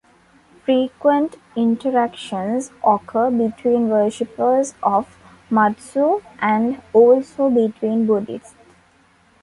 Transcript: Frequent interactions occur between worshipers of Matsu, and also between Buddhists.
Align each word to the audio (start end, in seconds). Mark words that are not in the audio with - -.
Frequent 0.65 1.35
interactions 1.55 2.71
occur 2.83 3.29
between 3.29 3.89
worshipers 3.89 4.73
of 4.81 5.15
Matsu, 5.51 6.21
and 6.39 6.81
also 6.91 7.51
between 7.51 8.07
Buddhists. 8.07 8.55